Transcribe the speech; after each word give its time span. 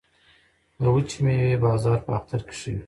د 0.81 0.83
وچې 0.93 1.17
میوې 1.25 1.55
بازار 1.65 1.97
په 2.05 2.11
اختر 2.17 2.41
کې 2.47 2.55
ښه 2.59 2.69
وي 2.73 2.79